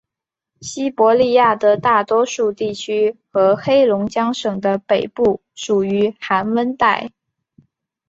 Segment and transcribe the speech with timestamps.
[0.61, 7.11] 西伯利亚的大多数地区和黑龙江省的北部属于寒温带。